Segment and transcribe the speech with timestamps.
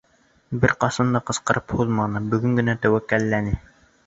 [0.63, 3.55] Бер ҡасан да ҡысҡырып һуҙманы, бөгөн генә тәүәккәлләне.